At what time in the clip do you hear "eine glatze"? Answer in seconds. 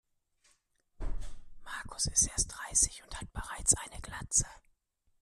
3.77-4.47